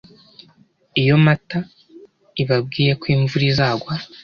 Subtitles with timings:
[1.01, 1.59] iyo mata
[2.41, 3.93] ibabwiye ko imvura izagwa